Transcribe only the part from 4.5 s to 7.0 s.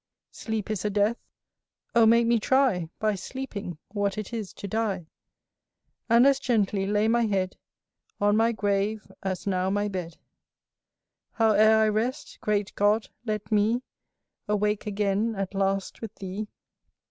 to die! And as gently